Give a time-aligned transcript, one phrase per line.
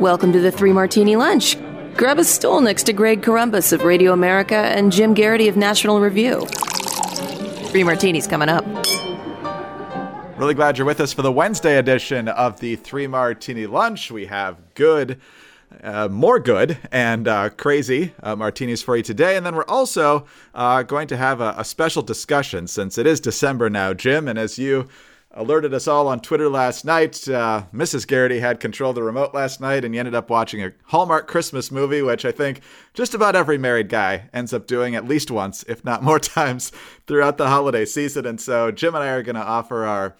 [0.00, 1.56] Welcome to the Three Martini Lunch.
[1.96, 6.00] Grab a stool next to Greg Corombos of Radio America and Jim Geraghty of National
[6.00, 6.44] Review.
[7.68, 8.64] Three Martinis coming up.
[10.36, 14.10] Really glad you're with us for the Wednesday edition of the Three Martini Lunch.
[14.10, 15.20] We have good,
[15.84, 19.36] uh, more good, and uh, crazy uh, martinis for you today.
[19.36, 20.26] And then we're also
[20.56, 24.26] uh, going to have a, a special discussion since it is December now, Jim.
[24.26, 24.88] And as you
[25.34, 27.28] alerted us all on Twitter last night.
[27.28, 28.06] Uh, Mrs.
[28.06, 31.26] Geraghty had control of the remote last night, and you ended up watching a Hallmark
[31.26, 32.60] Christmas movie, which I think
[32.94, 36.72] just about every married guy ends up doing at least once, if not more times,
[37.06, 38.26] throughout the holiday season.
[38.26, 40.16] And so Jim and I are going to offer our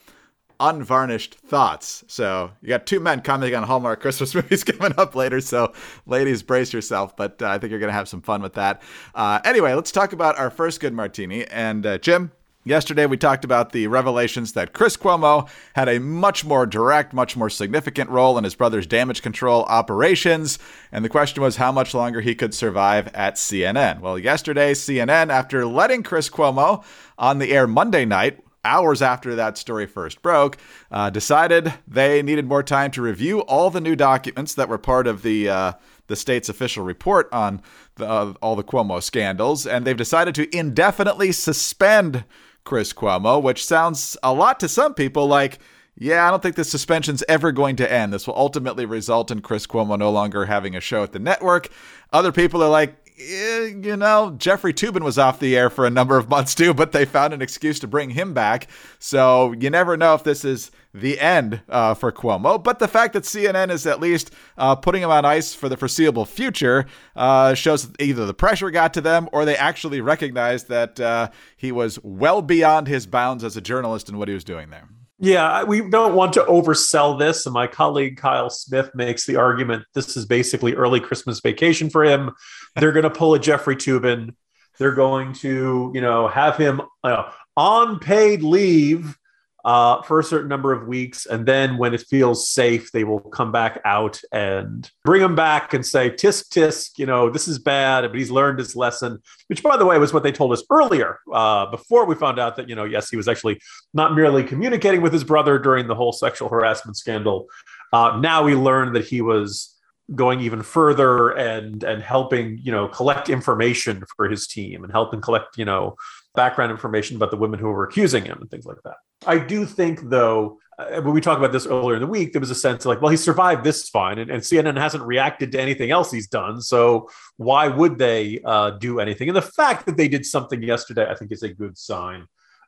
[0.61, 2.05] unvarnished thoughts.
[2.07, 5.41] So you got two men commenting on Hallmark Christmas movies coming up later.
[5.41, 5.73] So
[6.07, 7.17] ladies, brace yourself.
[7.17, 8.83] But uh, I think you're going to have some fun with that.
[9.15, 11.45] Uh, anyway, let's talk about our first good martini.
[11.47, 12.33] And uh, Jim,
[12.67, 17.37] Yesterday, we talked about the revelations that Chris Cuomo had a much more direct, much
[17.37, 20.59] more significant role in his brother's damage control operations.
[20.91, 24.01] And the question was how much longer he could survive at CNN.
[24.01, 26.83] Well, yesterday, CNN, after letting Chris Cuomo
[27.19, 30.57] on the air Monday night, hours after that story first broke,
[30.91, 35.07] uh, decided they needed more time to review all the new documents that were part
[35.07, 35.51] of the.
[35.51, 35.73] Uh,
[36.07, 37.63] the state's official report on
[37.95, 42.25] the, uh, all the Cuomo scandals, and they've decided to indefinitely suspend
[42.65, 45.59] Chris Cuomo, which sounds a lot to some people like,
[45.97, 48.13] yeah, I don't think this suspension's ever going to end.
[48.13, 51.69] This will ultimately result in Chris Cuomo no longer having a show at the network.
[52.13, 56.17] Other people are like, you know, Jeffrey Toobin was off the air for a number
[56.17, 58.69] of months too, but they found an excuse to bring him back.
[58.99, 62.63] So you never know if this is the end uh, for Cuomo.
[62.63, 65.77] But the fact that CNN is at least uh, putting him on ice for the
[65.77, 70.99] foreseeable future uh, shows either the pressure got to them or they actually recognized that
[70.99, 74.71] uh, he was well beyond his bounds as a journalist and what he was doing
[74.71, 74.89] there.
[75.25, 77.47] Yeah, we don't want to oversell this.
[77.47, 82.05] And my colleague Kyle Smith makes the argument this is basically early Christmas vacation for
[82.05, 82.31] him.
[82.77, 84.35] They're going to pull a Jeffrey Toobin.
[84.79, 89.17] They're going to, you know, have him uh, on paid leave
[89.65, 91.27] uh, for a certain number of weeks.
[91.27, 95.73] And then when it feels safe, they will come back out and bring him back
[95.73, 99.63] and say, tisk, tisk, you know, this is bad, but he's learned his lesson, which,
[99.63, 102.69] by the way, was what they told us earlier uh, before we found out that,
[102.69, 103.59] you know, yes, he was actually
[103.95, 107.47] not merely communicating with his brother during the whole sexual harassment scandal.
[107.93, 109.71] Uh, now we learned that he was
[110.15, 115.19] going even further and and helping you know collect information for his team and helping
[115.19, 115.97] collect you know
[116.35, 118.97] background information about the women who were accusing him and things like that.
[119.27, 122.41] I do think, though, uh, when we talked about this earlier in the week, there
[122.41, 125.53] was a sense of like, well, he survived this fine, and, and CNN hasn't reacted
[125.53, 126.61] to anything else he's done.
[126.61, 129.29] So why would they uh, do anything?
[129.29, 132.27] And the fact that they did something yesterday, I think, is a good sign.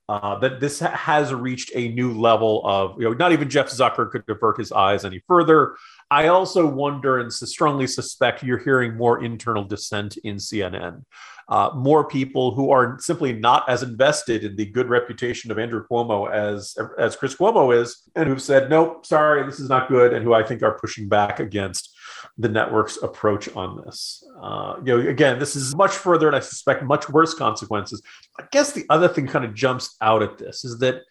[0.08, 3.68] Uh, that this ha- has reached a new level of, you know, not even Jeff
[3.68, 5.74] Zucker could divert his eyes any further.
[6.10, 11.02] I also wonder and strongly suspect you're hearing more internal dissent in CNN
[11.48, 15.84] uh, more people who are simply not as invested in the good reputation of Andrew
[15.88, 20.12] Cuomo as as Chris Cuomo is, and who've said, "Nope, sorry, this is not good,"
[20.12, 21.94] and who I think are pushing back against
[22.36, 24.24] the network's approach on this.
[24.42, 28.02] Uh, you know, again, this is much further, and I suspect much worse consequences.
[28.40, 31.02] I guess the other thing kind of jumps out at this is that,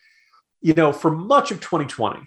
[0.61, 2.19] you know, for much of 2020,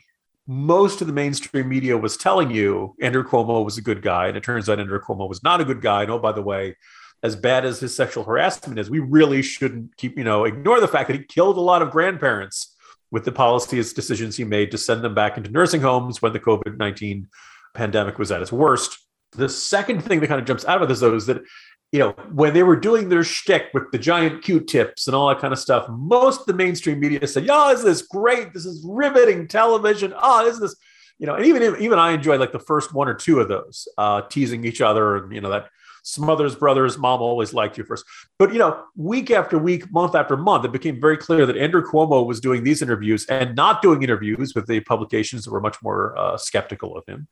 [0.51, 4.37] most of the mainstream media was telling you Andrew Cuomo was a good guy, and
[4.37, 6.03] it turns out Andrew Cuomo was not a good guy.
[6.03, 6.75] And oh, by the way,
[7.23, 10.89] as bad as his sexual harassment is, we really shouldn't keep, you know, ignore the
[10.89, 12.75] fact that he killed a lot of grandparents
[13.11, 16.41] with the policies decisions he made to send them back into nursing homes when the
[16.41, 17.29] COVID 19
[17.75, 18.99] pandemic was at its worst.
[19.33, 21.43] The second thing that kind of jumps out of this, though, is that,
[21.93, 25.29] you know, when they were doing their shtick with the giant Q tips and all
[25.29, 28.53] that kind of stuff, most of the mainstream media said, "Yeah, is this great?
[28.53, 30.13] This is riveting television.
[30.17, 30.77] Oh, isn't this?"
[31.19, 33.89] You know, and even even I enjoyed like the first one or two of those,
[33.97, 35.71] uh, teasing each other and you know that
[36.03, 38.05] Smothers Brothers, Mom always liked you first.
[38.39, 41.83] But you know, week after week, month after month, it became very clear that Andrew
[41.83, 45.77] Cuomo was doing these interviews and not doing interviews with the publications that were much
[45.83, 47.29] more uh, skeptical of him.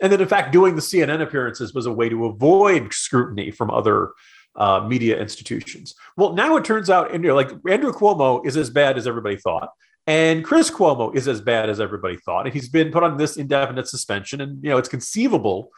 [0.00, 3.70] And that in fact, doing the CNN appearances was a way to avoid scrutiny from
[3.70, 4.10] other
[4.56, 5.94] uh, media institutions.
[6.16, 9.70] Well, now it turns out, Andrew, like Andrew Cuomo is as bad as everybody thought.
[10.06, 12.46] And Chris Cuomo is as bad as everybody thought.
[12.46, 14.40] And he's been put on this indefinite suspension.
[14.40, 15.70] And, you know, it's conceivable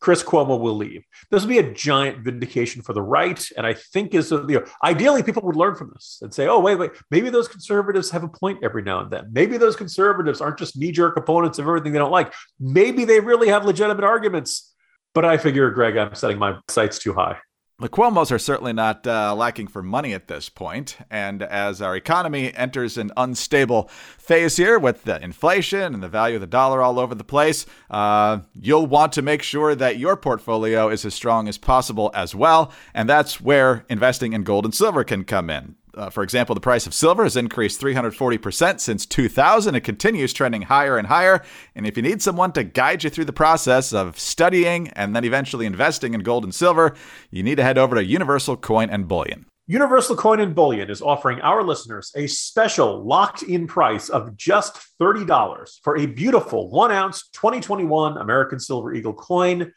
[0.00, 1.04] Chris Cuomo will leave.
[1.30, 4.64] This will be a giant vindication for the right, and I think is you know,
[4.84, 8.22] ideally people would learn from this and say, "Oh, wait, wait, maybe those conservatives have
[8.22, 9.28] a point every now and then.
[9.32, 12.32] Maybe those conservatives aren't just knee-jerk opponents of everything they don't like.
[12.60, 14.74] Maybe they really have legitimate arguments."
[15.14, 17.38] But I figure, Greg, I'm setting my sights too high.
[17.80, 21.94] The Cuomo's are certainly not uh, lacking for money at this point, and as our
[21.94, 23.84] economy enters an unstable
[24.18, 27.66] phase here with the inflation and the value of the dollar all over the place,
[27.88, 32.34] uh, you'll want to make sure that your portfolio is as strong as possible as
[32.34, 35.76] well, and that's where investing in gold and silver can come in.
[35.94, 39.74] Uh, for example, the price of silver has increased 340% since 2000.
[39.74, 41.42] It continues trending higher and higher.
[41.74, 45.24] And if you need someone to guide you through the process of studying and then
[45.24, 46.94] eventually investing in gold and silver,
[47.30, 49.46] you need to head over to Universal Coin and Bullion.
[49.70, 54.80] Universal Coin and Bullion is offering our listeners a special locked in price of just
[54.98, 59.70] $30 for a beautiful one ounce 2021 American Silver Eagle coin,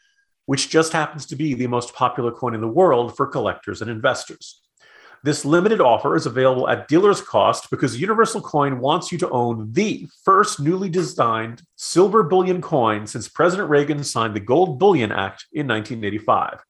[0.46, 3.90] which just happens to be the most popular coin in the world for collectors and
[3.90, 4.61] investors.
[5.24, 9.72] This limited offer is available at dealer's cost because Universal Coin wants you to own
[9.72, 15.46] the first newly designed silver bullion coin since President Reagan signed the Gold Bullion Act
[15.52, 16.64] in 1985.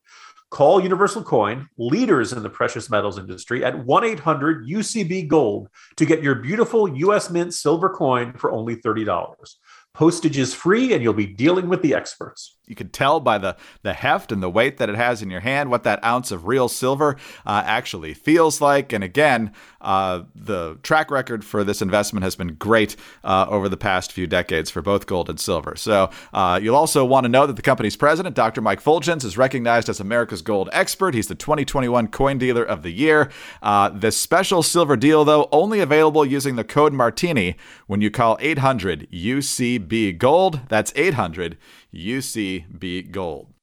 [0.51, 6.05] Call Universal Coin, leaders in the precious metals industry, at 1 800 UCB Gold to
[6.05, 9.55] get your beautiful US Mint silver coin for only $30.
[9.95, 12.59] Postage is free and you'll be dealing with the experts.
[12.65, 15.41] You can tell by the, the heft and the weight that it has in your
[15.41, 18.93] hand what that ounce of real silver uh, actually feels like.
[18.93, 19.51] And again,
[19.81, 24.27] uh, the track record for this investment has been great uh, over the past few
[24.27, 25.75] decades for both gold and silver.
[25.75, 28.61] So uh, you'll also want to know that the company's president, Dr.
[28.61, 31.13] Mike Fuljenz, is recognized as America's gold expert.
[31.15, 33.29] He's the 2021 Coin Dealer of the Year.
[33.61, 37.57] Uh, this special silver deal, though, only available using the code Martini
[37.87, 40.61] when you call 800 UCB Gold.
[40.69, 41.57] That's 800
[41.93, 43.53] UCB Gold.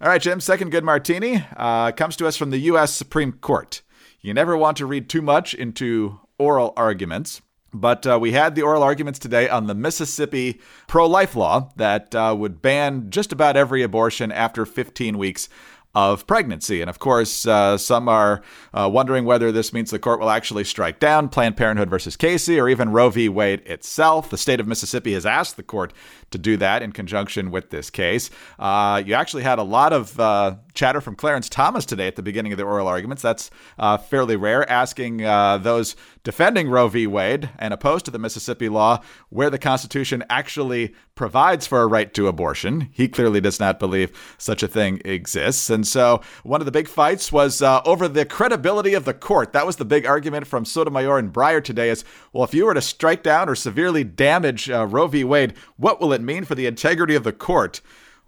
[0.00, 2.92] All right, Jim, second good martini uh, comes to us from the U.S.
[2.92, 3.82] Supreme Court.
[4.20, 7.40] You never want to read too much into oral arguments.
[7.74, 12.14] But uh, we had the oral arguments today on the Mississippi pro life law that
[12.14, 15.48] uh, would ban just about every abortion after 15 weeks
[15.94, 16.80] of pregnancy.
[16.80, 18.42] And of course, uh, some are
[18.72, 22.58] uh, wondering whether this means the court will actually strike down Planned Parenthood versus Casey
[22.58, 23.28] or even Roe v.
[23.28, 24.30] Wade itself.
[24.30, 25.92] The state of Mississippi has asked the court
[26.30, 28.30] to do that in conjunction with this case.
[28.58, 32.22] Uh, you actually had a lot of uh, chatter from Clarence Thomas today at the
[32.22, 33.22] beginning of the oral arguments.
[33.22, 37.06] That's uh, fairly rare, asking uh, those defending Roe v.
[37.06, 42.12] Wade and opposed to the Mississippi law where the Constitution actually provides for a right
[42.14, 42.88] to abortion.
[42.92, 45.70] He clearly does not believe such a thing exists.
[45.70, 49.52] And so one of the big fights was uh, over the credibility of the court.
[49.52, 52.74] That was the big argument from Sotomayor and Breyer today is, well, if you were
[52.74, 55.22] to strike down or severely damage uh, Roe v.
[55.22, 57.80] Wade, what will it mean for the integrity of the court?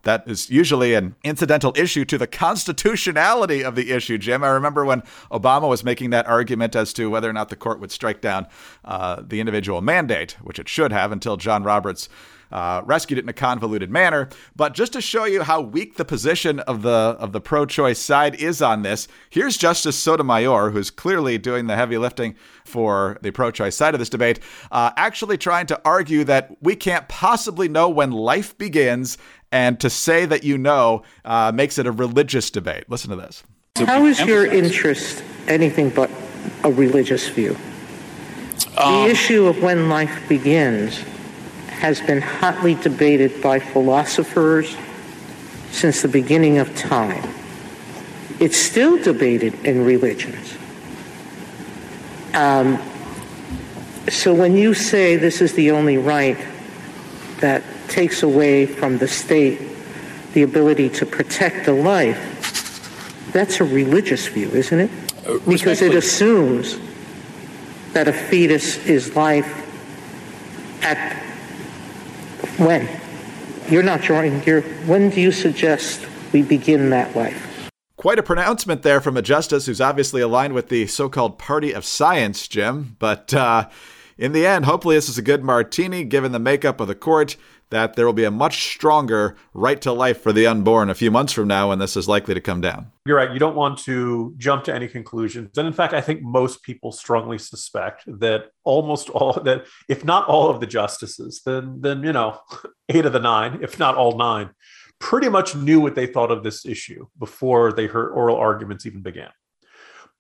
[0.06, 4.44] That is usually an incidental issue to the constitutionality of the issue, Jim.
[4.44, 7.80] I remember when Obama was making that argument as to whether or not the court
[7.80, 8.46] would strike down
[8.84, 12.08] uh, the individual mandate, which it should have until John Roberts.
[12.52, 16.04] Uh, rescued it in a convoluted manner, but just to show you how weak the
[16.04, 21.38] position of the of the pro-choice side is on this, here's Justice Sotomayor, who's clearly
[21.38, 24.38] doing the heavy lifting for the pro-choice side of this debate,
[24.70, 29.18] uh, actually trying to argue that we can't possibly know when life begins
[29.52, 32.84] and to say that you know uh, makes it a religious debate.
[32.88, 33.42] Listen to this.
[33.76, 36.10] How is your interest anything but
[36.64, 37.56] a religious view?
[38.78, 40.98] Um, the issue of when life begins
[41.68, 44.76] has been hotly debated by philosophers
[45.70, 47.22] since the beginning of time.
[48.40, 50.56] It's still debated in religions.
[52.32, 52.78] Um,
[54.08, 56.38] so when you say this is the only right
[57.40, 59.60] that takes away from the state
[60.34, 62.18] the ability to protect the life,
[63.32, 64.90] that's a religious view, isn't it?
[65.26, 66.78] Uh, because it assumes
[67.92, 69.62] that a fetus is life
[70.82, 71.16] at
[72.58, 72.88] when?
[73.70, 77.70] You're not drawing your when do you suggest we begin that life?
[77.96, 81.72] Quite a pronouncement there from a justice who's obviously aligned with the so called party
[81.72, 82.96] of science, Jim.
[82.98, 83.68] But uh,
[84.18, 87.36] in the end, hopefully, this is a good martini given the makeup of the court
[87.70, 91.10] that there will be a much stronger right to life for the unborn a few
[91.10, 92.92] months from now when this is likely to come down.
[93.04, 93.32] You're right.
[93.32, 95.56] You don't want to jump to any conclusions.
[95.58, 100.28] And in fact, I think most people strongly suspect that almost all that, if not
[100.28, 102.40] all of the justices, then then you know,
[102.88, 104.50] eight of the nine, if not all nine,
[104.98, 109.02] pretty much knew what they thought of this issue before they heard oral arguments even
[109.02, 109.30] began.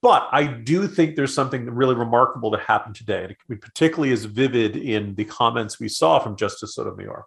[0.02, 3.34] But I do think there's something really remarkable to happen today.
[3.48, 7.24] It particularly is vivid in the comments we saw from Justice Sotomayor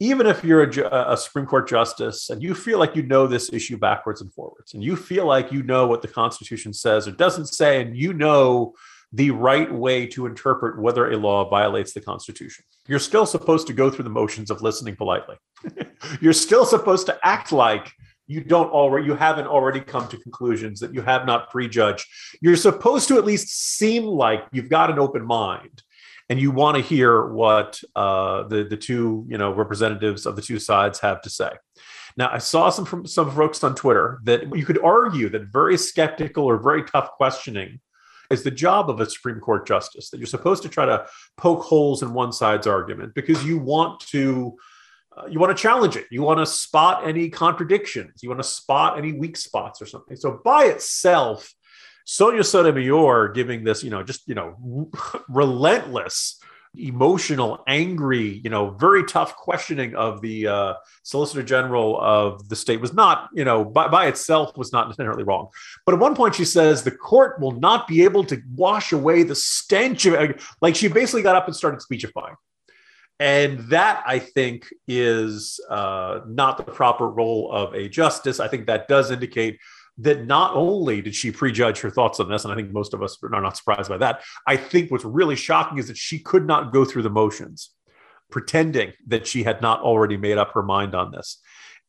[0.00, 3.52] even if you're a, a, Supreme Court justice and you feel like you know this
[3.52, 7.12] issue backwards and forwards, and you feel like you know what the Constitution says or
[7.12, 8.74] doesn't say, and you know
[9.12, 13.72] the right way to interpret whether a law violates the Constitution, you're still supposed to
[13.72, 15.36] go through the motions of listening politely.
[16.20, 17.92] you're still supposed to act like
[18.28, 22.06] you don't already you haven't already come to conclusions that you have not prejudged
[22.40, 25.82] you're supposed to at least seem like you've got an open mind
[26.28, 30.42] and you want to hear what uh, the the two you know representatives of the
[30.42, 31.50] two sides have to say
[32.16, 35.76] now i saw some from some folks on twitter that you could argue that very
[35.76, 37.80] skeptical or very tough questioning
[38.30, 41.06] is the job of a Supreme Court justice that you're supposed to try to
[41.36, 44.56] poke holes in one side's argument because you want to
[45.16, 46.06] uh, you want to challenge it.
[46.10, 48.22] You want to spot any contradictions.
[48.22, 50.16] You want to spot any weak spots or something.
[50.16, 51.52] So by itself,
[52.10, 54.90] Sonia Sotomayor giving this, you know, just you know,
[55.28, 56.40] relentless,
[56.74, 62.80] emotional, angry, you know, very tough questioning of the uh, Solicitor General of the state
[62.80, 65.48] was not, you know, by, by itself was not inherently wrong.
[65.84, 69.22] But at one point, she says the court will not be able to wash away
[69.22, 72.36] the stench of, like, she basically got up and started speechifying
[73.20, 78.38] and that I think is uh, not the proper role of a justice.
[78.38, 79.58] I think that does indicate
[79.98, 83.02] that not only did she prejudge her thoughts on this, and I think most of
[83.02, 84.22] us are not surprised by that.
[84.46, 87.70] I think what's really shocking is that she could not go through the motions,
[88.30, 91.40] pretending that she had not already made up her mind on this.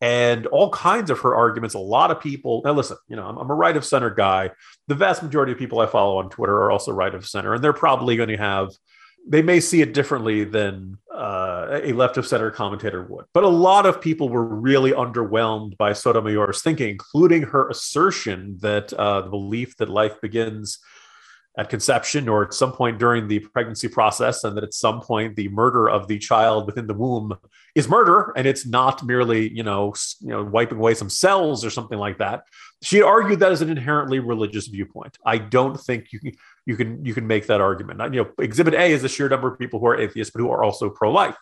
[0.02, 1.76] And all kinds of her arguments.
[1.76, 2.96] A lot of people now listen.
[3.10, 4.52] You know, I'm, I'm a right of center guy.
[4.88, 7.64] The vast majority of people I follow on Twitter are also right of center, and
[7.64, 8.70] they're probably going to have
[9.28, 13.26] they may see it differently than uh, a left of center commentator would.
[13.34, 18.94] But a lot of people were really underwhelmed by Sotomayor's thinking, including her assertion that
[18.94, 20.80] uh, the belief that life begins
[21.58, 25.36] at conception or at some point during the pregnancy process, and that at some point
[25.36, 27.38] the murder of the child within the womb
[27.76, 31.70] is murder, and it's not merely you know you know wiping away some cells or
[31.70, 32.44] something like that.
[32.82, 35.18] She argued that as an inherently religious viewpoint.
[35.26, 36.32] I don't think you can
[36.66, 38.14] you can you can make that argument.
[38.14, 40.52] You know, Exhibit A is the sheer number of people who are atheists but who
[40.52, 41.36] are also pro-life.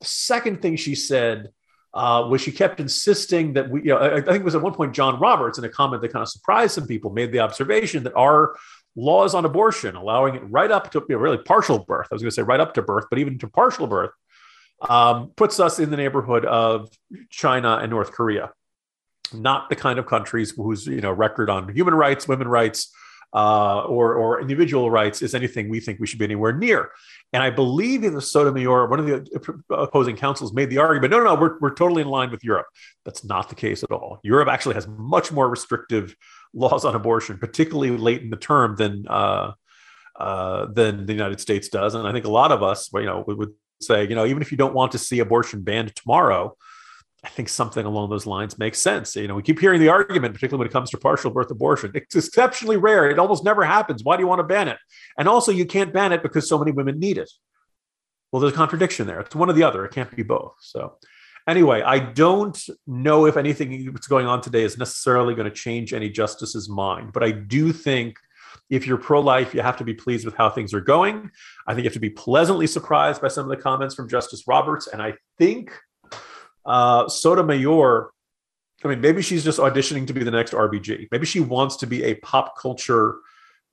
[0.00, 1.50] The second thing she said
[1.94, 4.62] uh, was she kept insisting that we, you know, I, I, think it was at
[4.62, 7.38] one point John Roberts in a comment that kind of surprised some people made the
[7.38, 8.56] observation that our
[8.96, 12.22] laws on abortion, allowing it right up to you know, really partial birth, I was
[12.22, 14.10] going to say right up to birth, but even to partial birth,
[14.88, 16.90] um, puts us in the neighborhood of
[17.30, 18.52] China and North Korea,
[19.32, 22.92] not the kind of countries whose you know record on human rights, women rights,
[23.34, 26.90] uh, or, or individual rights is anything we think we should be anywhere near.
[27.32, 31.18] And I believe in the Sotomayor, one of the opposing counsels made the argument no,
[31.18, 32.66] no, no, we're, we're totally in line with Europe.
[33.04, 34.20] That's not the case at all.
[34.22, 36.14] Europe actually has much more restrictive
[36.52, 39.52] laws on abortion, particularly late in the term, than, uh,
[40.14, 41.94] uh, than the United States does.
[41.94, 44.52] And I think a lot of us, you know, would say, you know, even if
[44.52, 46.56] you don't want to see abortion banned tomorrow,
[47.24, 49.16] I think something along those lines makes sense.
[49.16, 51.90] You know, we keep hearing the argument, particularly when it comes to partial birth abortion.
[51.94, 53.08] It's exceptionally rare.
[53.08, 54.04] It almost never happens.
[54.04, 54.76] Why do you want to ban it?
[55.18, 57.30] And also, you can't ban it because so many women need it.
[58.30, 59.20] Well, there's a contradiction there.
[59.20, 59.86] It's one or the other.
[59.86, 60.54] It can't be both.
[60.60, 60.98] So,
[61.48, 65.94] anyway, I don't know if anything that's going on today is necessarily going to change
[65.94, 68.18] any justice's mind, but I do think
[68.70, 71.30] if you're pro life, you have to be pleased with how things are going.
[71.66, 74.44] I think you have to be pleasantly surprised by some of the comments from Justice
[74.46, 74.88] Roberts.
[74.88, 75.72] And I think
[76.66, 78.10] uh, Sotomayor,
[78.84, 81.08] I mean, maybe she's just auditioning to be the next RBG.
[81.10, 83.16] Maybe she wants to be a pop culture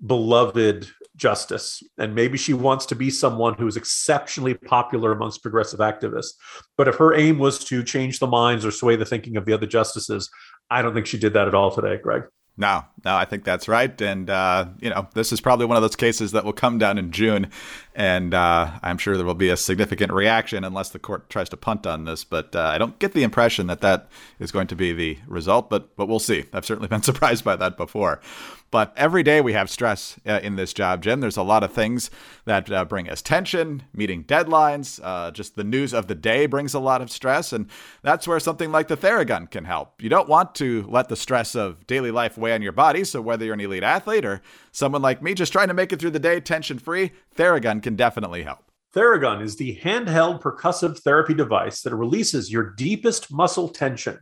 [0.06, 1.84] beloved justice.
[1.98, 6.34] And maybe she wants to be someone who is exceptionally popular amongst progressive activists.
[6.78, 9.54] But if her aim was to change the minds or sway the thinking of the
[9.54, 10.30] other justices,
[10.70, 12.24] I don't think she did that at all today, Greg.
[12.58, 14.00] No, no, I think that's right.
[14.02, 16.98] And, uh, you know, this is probably one of those cases that will come down
[16.98, 17.50] in June.
[17.96, 21.58] And uh, I'm sure there will be a significant reaction unless the court tries to
[21.58, 22.24] punt on this.
[22.24, 25.70] But uh, I don't get the impression that that is going to be the result.
[25.70, 26.46] But, but we'll see.
[26.54, 28.22] I've certainly been surprised by that before.
[28.72, 31.20] But every day we have stress uh, in this job, Jim.
[31.20, 32.10] There's a lot of things
[32.46, 35.02] that uh, bring us tension, meeting deadlines.
[35.04, 37.52] Uh, just the news of the day brings a lot of stress.
[37.52, 37.70] And
[38.02, 40.02] that's where something like the Theragun can help.
[40.02, 43.04] You don't want to let the stress of daily life weigh on your body.
[43.04, 46.00] So whether you're an elite athlete or someone like me just trying to make it
[46.00, 48.72] through the day tension free, Theragun can definitely help.
[48.96, 54.20] Theragun is the handheld percussive therapy device that releases your deepest muscle tension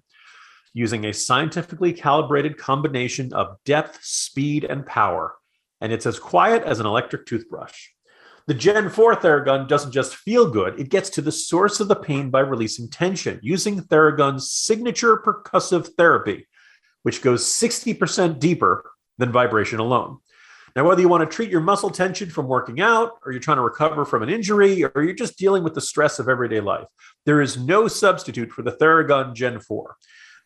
[0.74, 5.36] using a scientifically calibrated combination of depth, speed, and power.
[5.82, 7.88] And it's as quiet as an electric toothbrush.
[8.48, 11.96] The Gen 4 Theragun doesn't just feel good, it gets to the source of the
[11.96, 16.48] pain by releasing tension using Theragun's signature percussive therapy,
[17.04, 20.18] which goes 60% deeper than vibration alone.
[20.76, 23.58] Now, whether you want to treat your muscle tension from working out, or you're trying
[23.58, 26.88] to recover from an injury, or you're just dealing with the stress of everyday life,
[27.26, 29.96] there is no substitute for the Theragun Gen 4.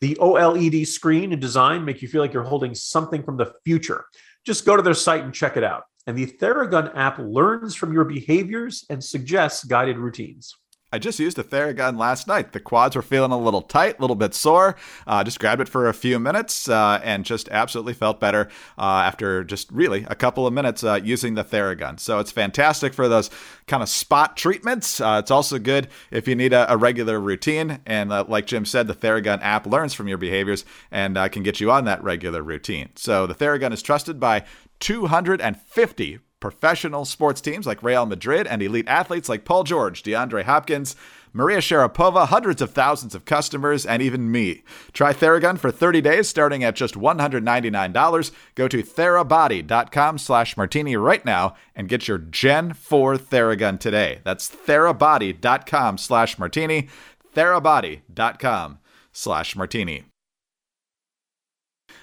[0.00, 4.04] The OLED screen and design make you feel like you're holding something from the future.
[4.44, 5.84] Just go to their site and check it out.
[6.06, 10.54] And the Theragun app learns from your behaviors and suggests guided routines.
[10.94, 12.52] I just used a Theragun last night.
[12.52, 14.76] The quads were feeling a little tight, a little bit sore.
[15.08, 18.48] Uh, just grabbed it for a few minutes uh, and just absolutely felt better
[18.78, 21.98] uh, after just really a couple of minutes uh, using the Theragun.
[21.98, 23.28] So it's fantastic for those
[23.66, 25.00] kind of spot treatments.
[25.00, 27.80] Uh, it's also good if you need a, a regular routine.
[27.86, 31.58] And uh, like Jim said, the Theragun app learns from your behaviors and can get
[31.58, 32.90] you on that regular routine.
[32.94, 34.44] So the Theragun is trusted by
[34.78, 40.94] 250 professional sports teams like Real Madrid and elite athletes like Paul George, DeAndre Hopkins,
[41.32, 44.62] Maria Sharapova, hundreds of thousands of customers, and even me.
[44.92, 48.30] Try Theragun for 30 days starting at just $199.
[48.56, 54.20] Go to therabody.com slash martini right now and get your Gen 4 Theragun today.
[54.22, 56.90] That's therabody.com slash martini,
[57.34, 58.80] therabody.com
[59.12, 60.04] slash martini.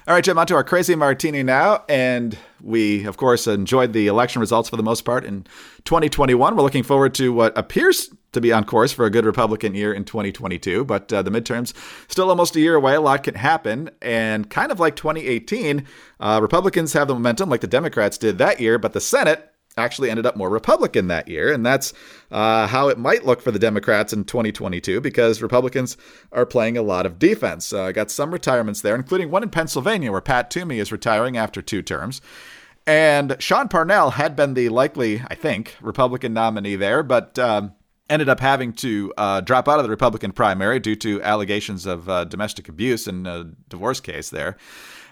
[0.08, 1.84] All right, Jim, on to our crazy martini now.
[1.88, 5.44] And we, of course, enjoyed the election results for the most part in
[5.86, 6.56] 2021.
[6.56, 9.94] We're looking forward to what appears to be on course for a good Republican year
[9.94, 10.86] in 2022.
[10.86, 11.74] But uh, the midterms
[12.08, 12.96] still almost a year away.
[12.96, 13.92] A lot can happen.
[14.02, 15.86] And kind of like 2018,
[16.20, 20.10] uh, Republicans have the momentum like the Democrats did that year, but the Senate actually
[20.10, 21.52] ended up more Republican that year.
[21.52, 21.94] And that's
[22.30, 25.98] uh, how it might look for the Democrats in 2022 because Republicans
[26.32, 27.72] are playing a lot of defense.
[27.72, 31.62] Uh, got some retirements there, including one in Pennsylvania where Pat Toomey is retiring after
[31.62, 32.22] two terms.
[32.88, 37.38] And Sean Parnell had been the likely, I think, Republican nominee there, but.
[37.40, 37.74] Um,
[38.10, 42.10] ended up having to uh, drop out of the Republican primary due to allegations of
[42.10, 44.58] uh, domestic abuse in a divorce case there.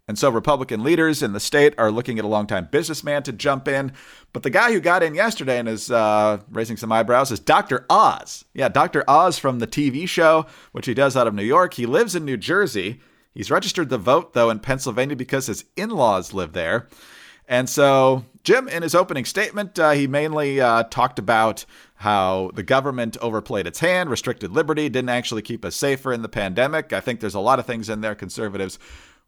[0.10, 3.68] And so Republican leaders in the state are looking at a longtime businessman to jump
[3.68, 3.92] in.
[4.34, 7.86] But the guy who got in yesterday and is uh, raising some eyebrows is Dr.
[7.92, 8.44] Oz.
[8.56, 9.08] Yeah, Dr.
[9.08, 11.76] Oz from the TV show, which he does out of New York.
[11.76, 13.02] He lives in New Jersey.
[13.36, 16.88] He's registered to vote, though, in Pennsylvania because his in laws live there.
[17.48, 22.64] And so, Jim, in his opening statement, uh, he mainly uh, talked about how the
[22.64, 26.94] government overplayed its hand, restricted liberty, didn't actually keep us safer in the pandemic.
[26.94, 28.80] I think there's a lot of things in there conservatives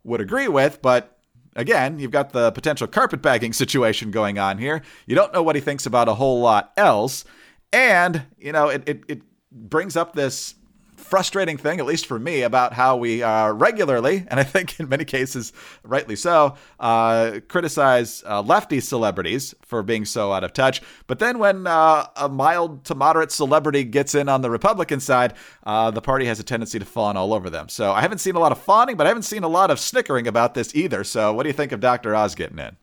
[0.03, 1.17] would agree with, but
[1.55, 4.81] again, you've got the potential carpetbagging situation going on here.
[5.05, 7.25] You don't know what he thinks about a whole lot else.
[7.73, 10.55] And, you know, it, it, it brings up this
[11.01, 14.87] frustrating thing, at least for me, about how we uh, regularly, and I think in
[14.87, 20.81] many cases rightly so, uh, criticize uh, lefty celebrities for being so out of touch.
[21.07, 25.33] But then when uh, a mild to moderate celebrity gets in on the Republican side,
[25.65, 27.69] uh, the party has a tendency to fawn all over them.
[27.69, 29.79] So I haven't seen a lot of fawning, but I haven't seen a lot of
[29.79, 31.03] snickering about this either.
[31.03, 32.15] So what do you think of Dr.
[32.15, 32.77] Oz getting in?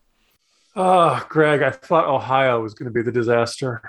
[0.75, 3.81] Oh, Greg, I thought Ohio was going to be the disaster.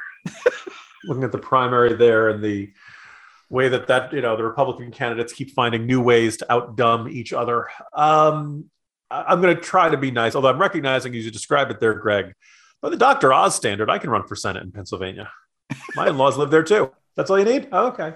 [1.05, 2.71] Looking at the primary there and the
[3.51, 7.33] way that that you know the Republican candidates keep finding new ways to outdumb each
[7.33, 7.69] other.
[7.93, 8.71] Um,
[9.11, 11.95] I'm going to try to be nice, although I'm recognizing as you described it there,
[11.95, 12.33] Greg.
[12.81, 13.33] By the Dr.
[13.33, 15.31] Oz standard, I can run for Senate in Pennsylvania.
[15.97, 16.93] My in-laws live there too.
[17.17, 17.69] That's all you need.
[17.73, 18.15] Oh, okay.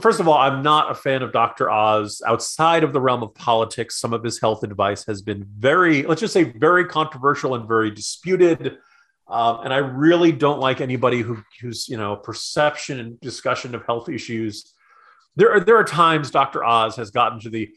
[0.00, 1.70] First of all, I'm not a fan of Dr.
[1.70, 3.98] Oz outside of the realm of politics.
[3.98, 7.90] Some of his health advice has been very, let's just say, very controversial and very
[7.90, 8.78] disputed.
[9.30, 13.84] Um, and I really don't like anybody who, whose you know perception and discussion of
[13.86, 14.74] health issues.
[15.36, 16.64] There are there are times Dr.
[16.64, 17.70] Oz has gotten to the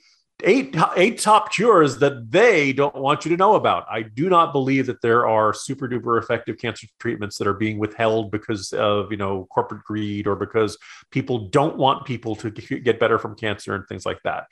[0.43, 3.85] eight eight top cures that they don't want you to know about.
[3.87, 7.77] I do not believe that there are super duper effective cancer treatments that are being
[7.77, 10.75] withheld because of you know corporate greed or because
[11.11, 14.45] people don't want people to get better from cancer and things like that.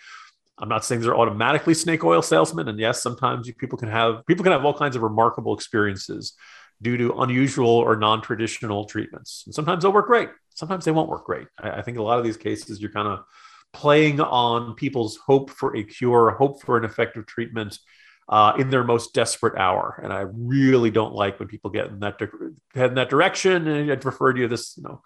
[0.60, 4.44] I'm not saying they're automatically snake oil salesmen, and yes, sometimes people can have people
[4.44, 6.34] can have all kinds of remarkable experiences
[6.82, 9.44] due to unusual or non-traditional treatments.
[9.46, 10.30] And sometimes they'll work great.
[10.56, 11.48] Sometimes they won't work great.
[11.60, 13.24] I, I think a lot of these cases you're kind of
[13.74, 17.78] playing on people's hope for a cure, hope for an effective treatment
[18.30, 20.00] uh, in their most desperate hour.
[20.04, 22.20] And I really don't like when people get in that
[22.74, 23.68] head in that direction.
[23.68, 25.02] And I'd refer you to this, you know,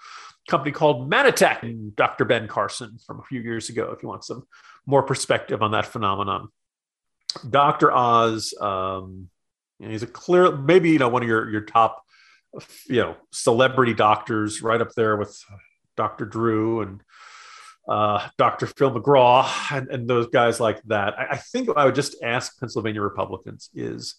[0.48, 2.26] company called Mannatech and Dr.
[2.26, 4.46] Ben Carson from a few years ago, if you want some
[4.86, 6.50] more perspective on that phenomenon.
[7.50, 7.92] Dr.
[7.92, 9.30] Oz, um,
[9.80, 12.04] you know, he's a clear, maybe you know, one of your your top,
[12.88, 15.38] you know, celebrity doctors, right up there with
[15.96, 16.26] Dr.
[16.26, 17.02] Drew and
[17.88, 18.68] uh, Dr.
[18.68, 21.18] Phil McGraw and, and those guys like that.
[21.20, 24.16] I, I, think I would just ask Pennsylvania Republicans is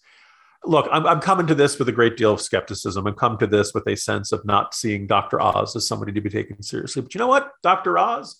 [0.65, 3.05] look, I'm, I'm, coming to this with a great deal of skepticism.
[3.05, 5.41] I'm coming to this with a sense of not seeing Dr.
[5.41, 7.01] Oz as somebody to be taken seriously.
[7.01, 7.97] But you know what, Dr.
[7.97, 8.39] Oz,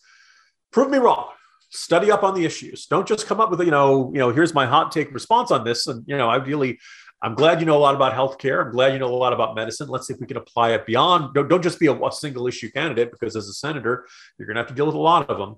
[0.72, 1.30] prove me wrong.
[1.70, 2.86] Study up on the issues.
[2.86, 5.66] Don't just come up with, you know, you know, here's my hot take response on
[5.66, 5.88] this.
[5.88, 6.80] And, you know, ideally
[7.22, 8.64] I'm glad you know a lot about healthcare.
[8.64, 9.88] I'm glad you know a lot about medicine.
[9.88, 11.34] Let's see if we can apply it beyond.
[11.34, 14.06] Don't, don't just be a, a single issue candidate because as a senator,
[14.38, 15.56] you're going to have to deal with a lot of them.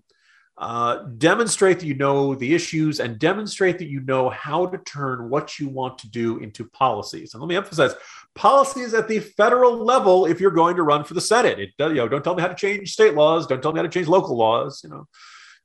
[0.58, 5.30] Uh, demonstrate that you know the issues and demonstrate that you know how to turn
[5.30, 7.34] what you want to do into policies.
[7.34, 7.96] And let me emphasize
[8.36, 11.60] policies at the federal level if you're going to run for the Senate.
[11.60, 13.48] It, you know, don't tell me how to change state laws.
[13.48, 14.82] Don't tell me how to change local laws.
[14.84, 15.08] You know,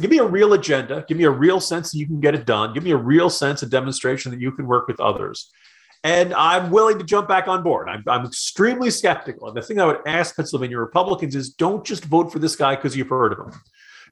[0.00, 1.04] give me a real agenda.
[1.08, 2.72] Give me a real sense that you can get it done.
[2.72, 5.50] Give me a real sense of demonstration that you can work with others.
[6.04, 7.88] And I'm willing to jump back on board.
[7.88, 9.48] I'm, I'm extremely skeptical.
[9.48, 12.76] And the thing I would ask Pennsylvania Republicans is don't just vote for this guy
[12.76, 13.60] because you've heard of him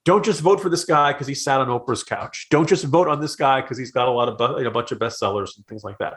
[0.05, 2.49] don't just vote for this guy because he sat on Oprah's couch.
[2.51, 4.99] Don't just vote on this guy because he's got a lot of a bunch of
[4.99, 6.15] bestsellers and things like that.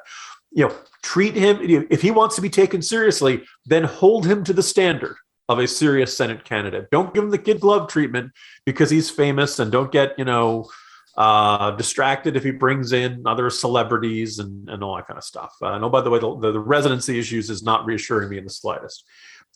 [0.52, 1.60] You know, treat him
[1.90, 5.16] if he wants to be taken seriously, then hold him to the standard
[5.48, 6.90] of a serious Senate candidate.
[6.90, 8.32] Don't give him the kid glove treatment
[8.66, 10.68] because he's famous, and don't get you know
[11.18, 15.56] uh, distracted if he brings in other celebrities and, and all that kind of stuff.
[15.62, 18.44] Uh, no, by the way, the, the, the residency issues is not reassuring me in
[18.44, 19.06] the slightest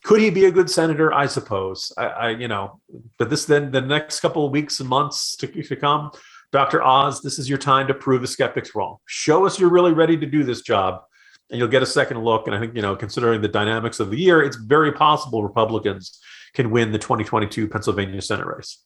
[0.04, 1.14] could he be a good senator?
[1.14, 1.92] I suppose.
[1.98, 2.80] I, I, you know,
[3.18, 6.12] but this then the next couple of weeks and months to, to come,
[6.52, 6.82] Dr.
[6.82, 8.98] Oz, this is your time to prove the skeptics wrong.
[9.06, 11.04] Show us you're really ready to do this job,
[11.50, 12.48] and you'll get a second look.
[12.48, 16.20] And I think you know, considering the dynamics of the year, it's very possible Republicans
[16.54, 18.84] can win the 2022 Pennsylvania Senate race.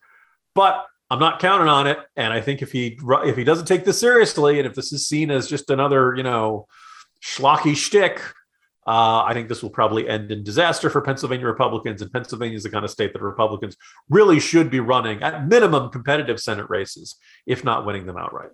[0.56, 2.00] But I'm not counting on it.
[2.16, 5.08] And I think if he if he doesn't take this seriously, and if this is
[5.08, 6.66] seen as just another you know
[7.24, 8.20] schlocky shtick,
[8.88, 12.64] uh, I think this will probably end in disaster for Pennsylvania Republicans, and Pennsylvania is
[12.64, 13.78] the kind of state that Republicans
[14.10, 18.50] really should be running at minimum competitive Senate races, if not winning them outright.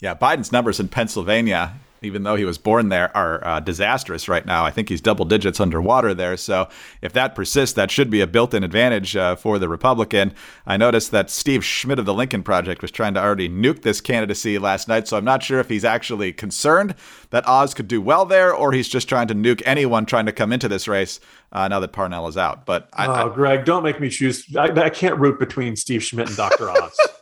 [0.00, 4.44] Yeah, Biden's numbers in Pennsylvania even though he was born there, are uh, disastrous right
[4.44, 4.64] now.
[4.64, 6.36] I think he's double digits underwater there.
[6.36, 6.68] So
[7.00, 10.34] if that persists, that should be a built in advantage uh, for the Republican.
[10.66, 14.00] I noticed that Steve Schmidt of the Lincoln Project was trying to already nuke this
[14.00, 15.08] candidacy last night.
[15.08, 16.94] So I'm not sure if he's actually concerned
[17.30, 20.32] that Oz could do well there or he's just trying to nuke anyone trying to
[20.32, 21.20] come into this race
[21.52, 22.66] uh, now that Parnell is out.
[22.66, 24.44] But I, oh, I, Greg, don't make me choose.
[24.56, 26.70] I, I can't root between Steve Schmidt and Dr.
[26.70, 26.98] Oz.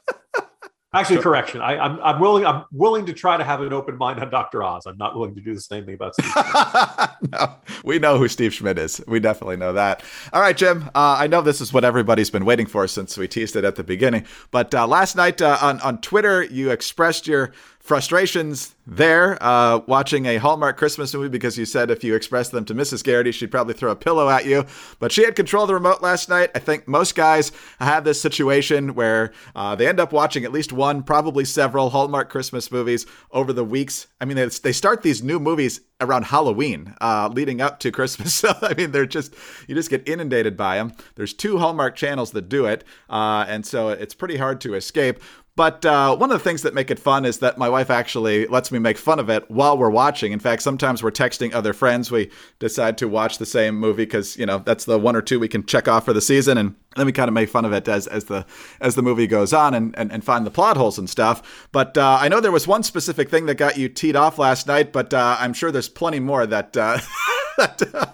[0.92, 1.61] Actually, correction.
[1.61, 2.44] I, am I'm, I'm willing.
[2.44, 4.87] I'm willing to try to have an open mind on Doctor Oz.
[4.87, 7.31] I'm not willing to do the same thing about Steve.
[7.31, 9.00] no, we know who Steve Schmidt is.
[9.07, 10.03] We definitely know that.
[10.33, 10.90] All right, Jim.
[10.92, 13.76] Uh, I know this is what everybody's been waiting for since we teased it at
[13.76, 14.26] the beginning.
[14.50, 20.26] But uh, last night uh, on on Twitter, you expressed your frustrations there uh, watching
[20.26, 23.02] a Hallmark Christmas movie because you said if you expressed them to Mrs.
[23.02, 24.66] Geraghty, she'd probably throw a pillow at you.
[24.98, 26.50] But she had control of the remote last night.
[26.54, 30.72] I think most guys have this situation where uh, they end up watching at least
[30.72, 34.06] one, probably several Hallmark Christmas movies over the weeks.
[34.20, 38.30] I mean, they they start these new movies around Halloween, uh, leading up to Christmas.
[38.40, 39.34] So I mean, they're just
[39.66, 40.92] you just get inundated by them.
[41.14, 45.20] There's two Hallmark channels that do it, uh, and so it's pretty hard to escape.
[45.61, 48.46] But uh, one of the things that make it fun is that my wife actually
[48.46, 50.33] lets me make fun of it while we're watching.
[50.33, 52.11] In fact, sometimes we're texting other friends.
[52.11, 55.38] We decide to watch the same movie because you know that's the one or two
[55.38, 57.75] we can check off for the season, and then we kind of make fun of
[57.75, 58.46] it as as the
[58.81, 61.68] as the movie goes on and and, and find the plot holes and stuff.
[61.73, 64.66] But uh, I know there was one specific thing that got you teed off last
[64.66, 67.01] night, but uh, I'm sure there's plenty more that uh,
[67.59, 67.83] that.
[67.92, 68.07] Uh,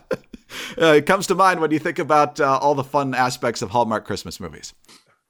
[0.79, 4.41] uh, comes to mind when you think about all the fun aspects of Hallmark Christmas
[4.41, 4.75] movies.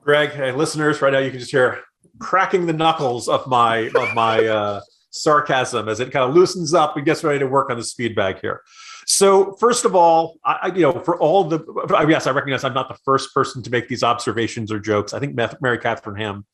[0.03, 1.83] Greg, hey, listeners, right now you can just hear
[2.19, 6.97] cracking the knuckles of my of my uh, sarcasm as it kind of loosens up
[6.97, 8.63] and gets ready to work on the speed bag here.
[9.07, 11.61] So first of all, I, you know, for all the
[12.09, 15.15] yes, I recognize I'm not the first person to make these observations or jokes.
[15.15, 16.45] I think Mary Catherine Ham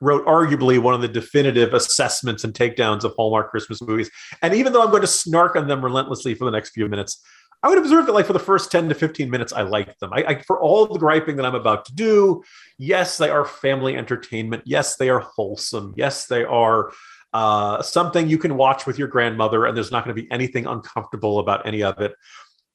[0.00, 4.10] wrote arguably one of the definitive assessments and takedowns of Hallmark Christmas movies.
[4.42, 7.22] And even though I'm going to snark on them relentlessly for the next few minutes,
[7.62, 10.12] I would observe that like for the first 10 to 15 minutes, I liked them.
[10.12, 12.42] I, I, for all the griping that I'm about to do,
[12.76, 14.64] yes, they are family entertainment.
[14.66, 15.94] Yes, they are wholesome.
[15.96, 16.92] Yes, they are
[17.32, 20.66] uh, something you can watch with your grandmother, and there's not going to be anything
[20.66, 22.14] uncomfortable about any of it.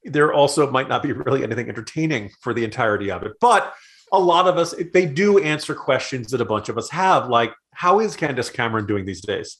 [0.05, 3.33] There also might not be really anything entertaining for the entirety of it.
[3.41, 3.73] But
[4.13, 7.53] a lot of us, they do answer questions that a bunch of us have, like,
[7.73, 9.57] how is Candace Cameron doing these days?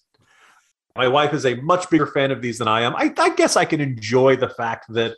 [0.98, 2.96] My wife is a much bigger fan of these than I am.
[2.96, 5.16] I, I guess I can enjoy the fact that,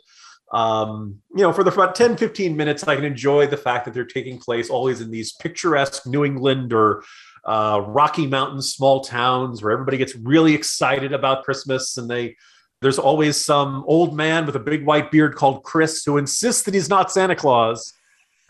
[0.52, 3.94] um, you know, for the about 10, 15 minutes, I can enjoy the fact that
[3.94, 7.02] they're taking place always in these picturesque New England or
[7.44, 12.36] uh, Rocky Mountain small towns where everybody gets really excited about Christmas and they
[12.82, 16.72] there's always some old man with a big white beard called Chris who insists that
[16.72, 17.92] he's not Santa Claus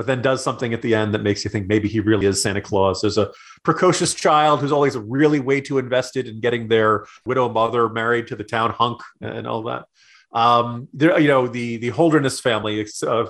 [0.00, 2.42] but then does something at the end that makes you think maybe he really is
[2.42, 3.02] Santa Claus.
[3.02, 3.30] There's a
[3.64, 8.34] precocious child who's always really way too invested in getting their widow mother married to
[8.34, 9.84] the town hunk and all that.
[10.32, 13.26] Um, there, you know, the the Holderness family, uh,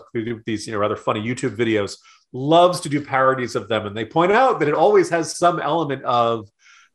[0.47, 1.97] these you know rather funny YouTube videos,
[2.33, 5.59] loves to do parodies of them, and they point out that it always has some
[5.59, 6.49] element of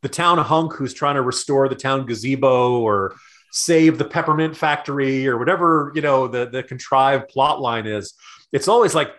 [0.04, 3.14] the town hunk who's trying to restore the town gazebo or
[3.52, 8.14] save the peppermint factory or whatever you know the the contrived plot line is.
[8.54, 9.10] It's always like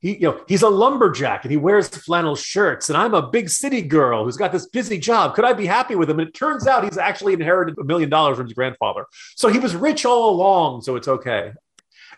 [0.00, 3.50] he, you know, he's a lumberjack and he wears flannel shirts, and I'm a big
[3.50, 5.34] city girl who's got this busy job.
[5.34, 6.18] Could I be happy with him?
[6.18, 9.04] And it turns out he's actually inherited a million dollars from his grandfather.
[9.36, 10.82] So he was rich all along.
[10.82, 11.52] So it's okay.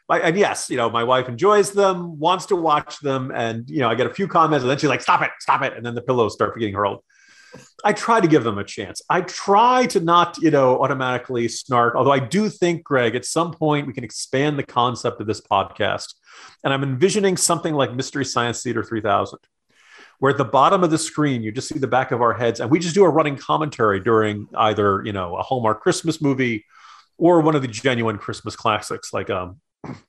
[0.08, 3.88] And yes, you know, my wife enjoys them, wants to watch them, and you know,
[3.88, 5.94] I get a few comments, and then she's like, "Stop it, stop it!" And then
[5.94, 7.02] the pillows start getting hurled.
[7.84, 9.02] I try to give them a chance.
[9.10, 11.94] I try to not, you know, automatically snark.
[11.94, 15.40] Although I do think, Greg, at some point we can expand the concept of this
[15.40, 16.14] podcast
[16.64, 19.38] and I'm envisioning something like Mystery Science Theater 3000,
[20.18, 22.60] where at the bottom of the screen, you just see the back of our heads,
[22.60, 26.64] and we just do a running commentary during either, you know, a Hallmark Christmas movie
[27.18, 29.60] or one of the genuine Christmas classics like um,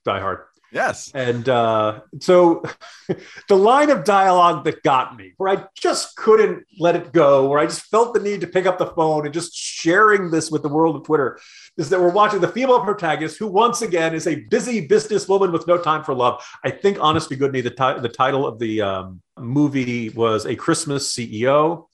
[0.04, 0.40] Die Hard.
[0.74, 1.12] Yes.
[1.14, 2.64] And uh, so
[3.48, 7.60] the line of dialogue that got me, where I just couldn't let it go, where
[7.60, 10.62] I just felt the need to pick up the phone and just sharing this with
[10.62, 11.38] the world of Twitter,
[11.76, 15.64] is that we're watching the female protagonist, who once again is a busy businesswoman with
[15.68, 16.44] no time for love.
[16.64, 20.56] I think, honest to goodness, the, t- the title of the um, movie was A
[20.56, 21.86] Christmas CEO.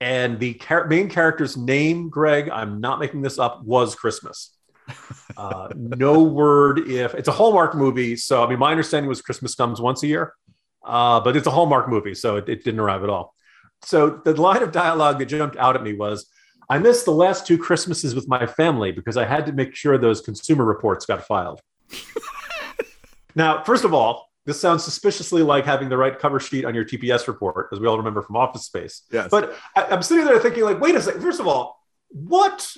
[0.00, 4.56] And the car- main character's name, Greg, I'm not making this up, was Christmas.
[5.36, 8.16] Uh, no word if it's a Hallmark movie.
[8.16, 10.34] So, I mean, my understanding was Christmas comes once a year,
[10.84, 13.34] uh, but it's a Hallmark movie, so it, it didn't arrive at all.
[13.82, 16.28] So, the line of dialogue that jumped out at me was
[16.68, 19.96] I missed the last two Christmases with my family because I had to make sure
[19.96, 21.60] those consumer reports got filed.
[23.34, 26.84] now, first of all, this sounds suspiciously like having the right cover sheet on your
[26.84, 29.02] TPS report, as we all remember from Office Space.
[29.12, 29.28] Yes.
[29.30, 31.20] But I, am sitting there thinking, like, wait a second.
[31.20, 32.74] First of all, what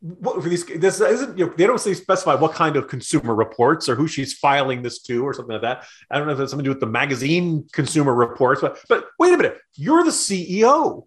[0.00, 3.34] what for these this isn't you know, they don't say specify what kind of consumer
[3.34, 5.84] reports or who she's filing this to or something like that.
[6.10, 9.04] I don't know if that's something to do with the magazine consumer reports, but but
[9.18, 11.04] wait a minute, you're the CEO.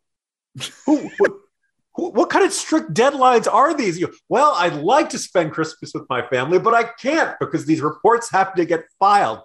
[0.85, 1.31] who, what,
[1.95, 3.99] who, what kind of strict deadlines are these?
[3.99, 7.81] You, well, I'd like to spend Christmas with my family, but I can't because these
[7.81, 9.39] reports have to get filed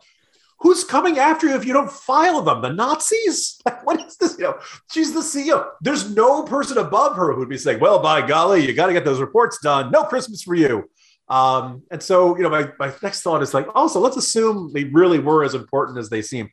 [0.61, 2.63] who's coming after you if you don't file them?
[2.63, 3.61] The Nazis?
[3.69, 4.39] Like, what is this?
[4.39, 4.59] You know,
[4.91, 5.71] she's the CEO.
[5.83, 9.05] There's no person above her who'd be saying, well, by golly, you got to get
[9.05, 9.91] those reports done.
[9.91, 10.89] No Christmas for you.
[11.29, 14.85] Um, and so, you know, my, my next thought is like, also, let's assume they
[14.85, 16.49] really were as important as they seem.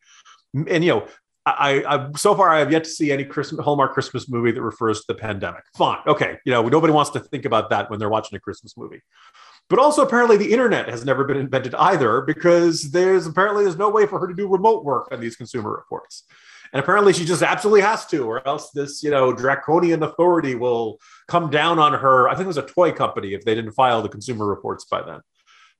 [0.53, 1.07] And, you know,
[1.45, 4.61] I, I so far I have yet to see any Christmas Hallmark Christmas movie that
[4.61, 5.63] refers to the pandemic.
[5.77, 8.75] Fine, okay, you know nobody wants to think about that when they're watching a Christmas
[8.75, 9.01] movie.
[9.69, 13.89] But also apparently the internet has never been invented either because there's apparently there's no
[13.89, 16.23] way for her to do remote work on these consumer reports.
[16.71, 20.99] And apparently she just absolutely has to, or else this, you know, draconian authority will
[21.27, 22.27] come down on her.
[22.27, 25.01] I think it was a toy company if they didn't file the consumer reports by
[25.01, 25.21] then.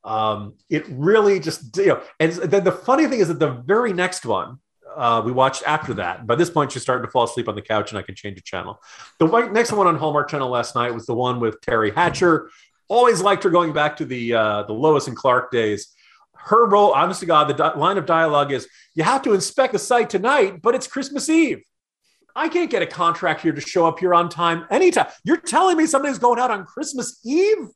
[0.03, 3.91] Um, it really just, you know, and then the funny thing is that the very
[3.91, 4.59] next one,
[4.95, 6.25] uh, we watched after that.
[6.25, 8.37] By this point, she's starting to fall asleep on the couch, and I can change
[8.37, 8.81] the channel.
[9.19, 12.49] The next one on Hallmark Channel last night was the one with Teri Hatcher,
[12.87, 15.87] Always liked her going back to the uh, the Lois and Clark days.
[16.35, 19.73] Her role, honest to God, the di- line of dialogue is you have to inspect
[19.73, 21.63] the site tonight, but it's Christmas Eve.
[22.35, 25.07] I can't get a contract here to show up here on time anytime.
[25.23, 27.69] You're telling me something's going out on Christmas Eve?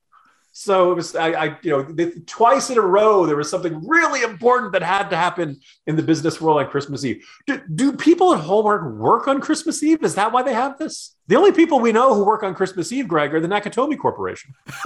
[0.59, 4.23] So it was, I, I you know, twice in a row, there was something really
[4.23, 7.25] important that had to happen in the business world on Christmas Eve.
[7.47, 10.03] Do, do people at Hallmark work on Christmas Eve?
[10.03, 11.15] Is that why they have this?
[11.27, 14.53] The only people we know who work on Christmas Eve, Greg, are the Nakatomi Corporation.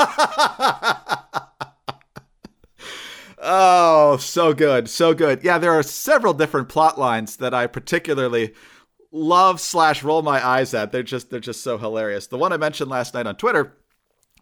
[3.39, 4.87] oh, so good.
[4.87, 5.43] So good.
[5.43, 8.53] Yeah, there are several different plot lines that I particularly
[9.11, 10.91] love slash roll my eyes at.
[10.91, 12.27] They're just they're just so hilarious.
[12.27, 13.75] The one I mentioned last night on Twitter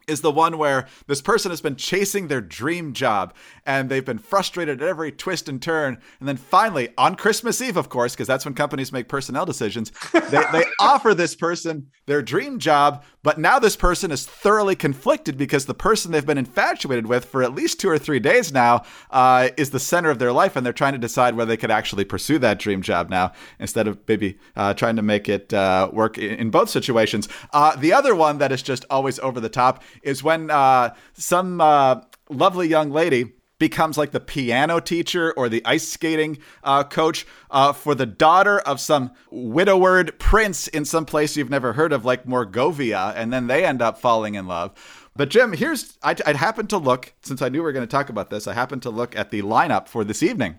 [0.08, 3.34] is the one where this person has been chasing their dream job
[3.64, 5.98] and they've been frustrated at every twist and turn.
[6.20, 9.92] And then finally, on Christmas Eve, of course, because that's when companies make personnel decisions,
[10.12, 13.04] they, they offer this person their dream job.
[13.22, 17.42] But now this person is thoroughly conflicted because the person they've been infatuated with for
[17.42, 20.56] at least two or three days now uh, is the center of their life.
[20.56, 23.86] And they're trying to decide whether they could actually pursue that dream job now instead
[23.86, 27.28] of maybe uh, trying to make it uh, work in, in, both situations.
[27.52, 31.60] Uh, the other one that is just always over the top is when uh, some
[31.60, 37.24] uh, lovely young lady becomes like the piano teacher or the ice skating uh, coach
[37.48, 42.04] uh, for the daughter of some widowered prince in some place you've never heard of,
[42.04, 44.72] like Morgovia, and then they end up falling in love.
[45.14, 47.90] But Jim, here's I, I happened to look since I knew we were going to
[47.90, 48.48] talk about this.
[48.48, 50.58] I happened to look at the lineup for this evening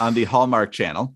[0.00, 1.14] on the Hallmark Channel.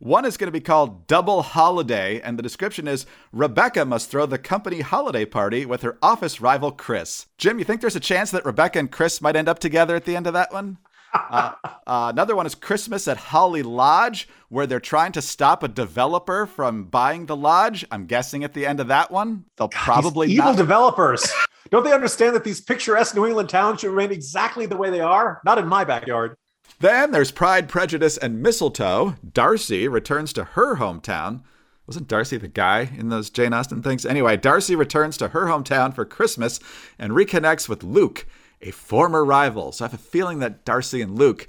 [0.00, 4.24] One is going to be called Double Holiday, and the description is Rebecca must throw
[4.24, 7.26] the company holiday party with her office rival Chris.
[7.36, 10.06] Jim, you think there's a chance that Rebecca and Chris might end up together at
[10.06, 10.78] the end of that one?
[11.12, 15.68] Uh, uh, another one is Christmas at Holly Lodge, where they're trying to stop a
[15.68, 17.84] developer from buying the lodge.
[17.90, 21.28] I'm guessing at the end of that one, they'll God, probably evil not- developers.
[21.72, 25.00] Don't they understand that these picturesque New England towns should remain exactly the way they
[25.00, 25.40] are?
[25.44, 26.36] Not in my backyard.
[26.80, 29.16] Then there's Pride, Prejudice, and Mistletoe.
[29.34, 31.42] Darcy returns to her hometown.
[31.86, 34.06] Wasn't Darcy the guy in those Jane Austen things?
[34.06, 36.58] Anyway, Darcy returns to her hometown for Christmas
[36.98, 38.26] and reconnects with Luke,
[38.62, 39.72] a former rival.
[39.72, 41.48] So I have a feeling that Darcy and Luke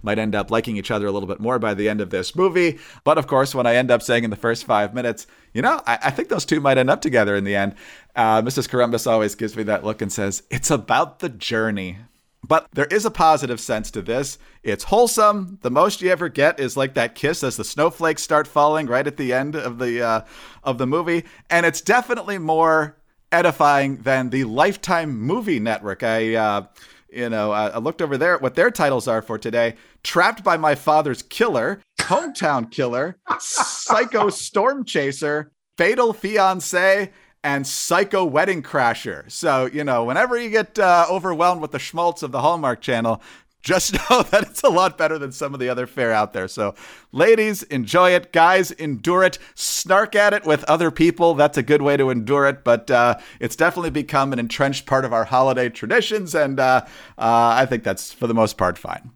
[0.00, 2.36] might end up liking each other a little bit more by the end of this
[2.36, 2.78] movie.
[3.02, 5.82] But of course, when I end up saying in the first five minutes, you know,
[5.88, 7.74] I, I think those two might end up together in the end,
[8.14, 8.68] uh, Mrs.
[8.68, 11.98] Corombos always gives me that look and says, It's about the journey.
[12.48, 14.38] But there is a positive sense to this.
[14.62, 15.58] It's wholesome.
[15.60, 19.06] The most you ever get is like that kiss as the snowflakes start falling right
[19.06, 20.20] at the end of the uh,
[20.64, 22.96] of the movie, and it's definitely more
[23.30, 26.02] edifying than the Lifetime Movie Network.
[26.02, 26.66] I uh,
[27.10, 30.56] you know, I looked over there at what their titles are for today: "Trapped by
[30.56, 37.12] My Father's Killer," "Hometown Killer," "Psycho Storm Chaser," "Fatal Fiance,"
[37.44, 39.30] and Psycho Wedding Crasher.
[39.30, 43.22] So, you know, whenever you get uh, overwhelmed with the schmaltz of the Hallmark Channel,
[43.62, 46.48] just know that it's a lot better than some of the other fare out there.
[46.48, 46.74] So,
[47.12, 48.32] ladies, enjoy it.
[48.32, 49.38] Guys, endure it.
[49.54, 51.34] Snark at it with other people.
[51.34, 52.62] That's a good way to endure it.
[52.62, 56.34] But uh, it's definitely become an entrenched part of our holiday traditions.
[56.34, 56.82] And uh,
[57.18, 59.10] uh I think that's, for the most part, fine.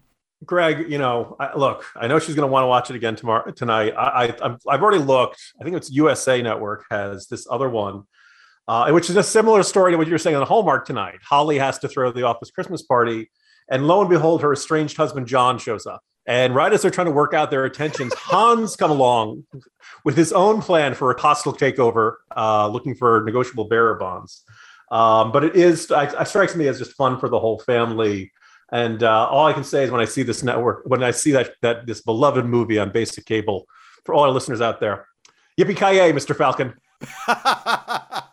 [0.45, 3.15] Greg, you know, I, look, I know she's going to want to watch it again
[3.15, 3.93] tomorrow tonight.
[3.97, 5.39] I, I, I've already looked.
[5.59, 8.03] I think it's USA Network has this other one,
[8.67, 11.19] uh, which is a similar story to what you're saying on Hallmark tonight.
[11.23, 13.29] Holly has to throw the office Christmas party,
[13.69, 16.01] and lo and behold, her estranged husband John shows up.
[16.25, 19.45] And right as they're trying to work out their intentions, Hans come along
[20.05, 24.43] with his own plan for a hostile takeover, uh, looking for negotiable bearer bonds.
[24.91, 28.31] Um, but it is, it strikes me as just fun for the whole family
[28.73, 31.31] and uh, all I can say is when I see this network, when I see
[31.31, 33.67] that that this beloved movie on basic cable,
[34.03, 35.07] for all our listeners out there,
[35.59, 36.35] yippee ki yay, Mr.
[36.35, 36.73] Falcon.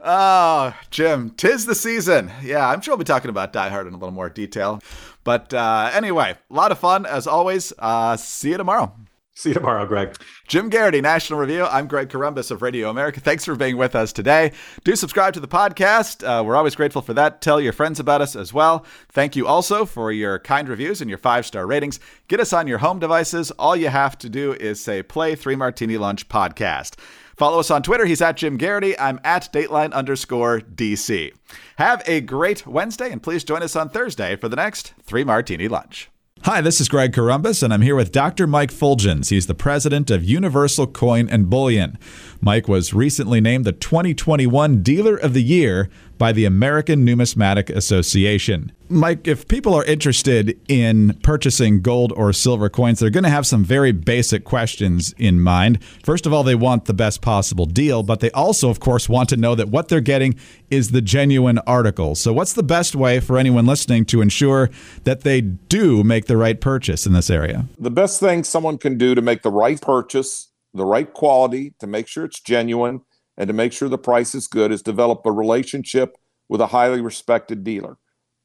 [0.00, 2.30] oh, Jim, tis the season.
[2.42, 4.82] Yeah, I'm sure we'll be talking about Die Hard in a little more detail.
[5.24, 7.72] But uh, anyway, a lot of fun as always.
[7.78, 8.94] Uh, see you tomorrow.
[9.36, 10.16] See you tomorrow, Greg.
[10.46, 11.64] Jim Geraghty, National Review.
[11.64, 13.18] I'm Greg Corombos of Radio America.
[13.18, 14.52] Thanks for being with us today.
[14.84, 16.22] Do subscribe to the podcast.
[16.22, 17.40] Uh, we're always grateful for that.
[17.40, 18.86] Tell your friends about us as well.
[19.08, 21.98] Thank you also for your kind reviews and your five star ratings.
[22.28, 23.50] Get us on your home devices.
[23.52, 26.94] All you have to do is say, play Three Martini Lunch podcast.
[27.36, 28.06] Follow us on Twitter.
[28.06, 28.96] He's at Jim Geraghty.
[28.96, 31.32] I'm at Dateline underscore DC.
[31.78, 35.66] Have a great Wednesday, and please join us on Thursday for the next Three Martini
[35.66, 36.08] Lunch.
[36.44, 38.46] Hi, this is Greg Corombos, and I'm here with Dr.
[38.46, 39.30] Mike Fuljenz.
[39.30, 41.98] He's the president of Universal Coin and Bullion.
[42.42, 48.72] Mike was recently named the 2021 Dealer of the Year by the American Numismatic Association.
[48.88, 53.46] Mike, if people are interested in purchasing gold or silver coins, they're going to have
[53.46, 55.82] some very basic questions in mind.
[56.04, 59.28] First of all, they want the best possible deal, but they also, of course, want
[59.30, 60.34] to know that what they're getting
[60.70, 62.14] is the genuine article.
[62.14, 64.70] So, what's the best way for anyone listening to ensure
[65.04, 67.66] that they do make the right purchase in this area?
[67.78, 71.86] The best thing someone can do to make the right purchase, the right quality, to
[71.86, 73.00] make sure it's genuine,
[73.36, 76.16] and to make sure the price is good is develop a relationship
[76.48, 77.96] with a highly respected dealer.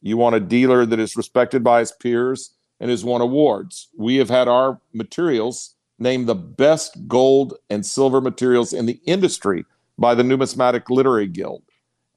[0.01, 3.89] You want a dealer that is respected by his peers and has won awards.
[3.97, 9.65] We have had our materials named the best gold and silver materials in the industry
[9.97, 11.63] by the Numismatic Literary Guild.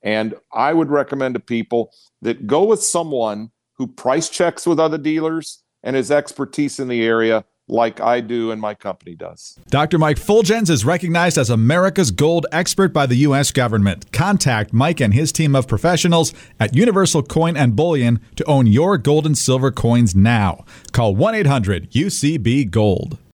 [0.03, 4.99] And I would recommend to people that go with someone who price checks with other
[4.99, 9.59] dealers and has expertise in the area like I do and my company does.
[9.69, 9.99] Dr.
[9.99, 13.51] Mike Fuljenz is recognized as America's gold expert by the U.S.
[13.51, 14.11] government.
[14.13, 18.99] Contact Mike and his team of professionals at Universal Coin and Bullion to own your
[18.99, 20.65] gold and silver coins now.
[20.93, 23.19] Call 1 800 UCB Gold.